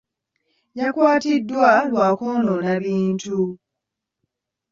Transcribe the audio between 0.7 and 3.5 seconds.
Yakwatiddwa lwa kwonoona bintu.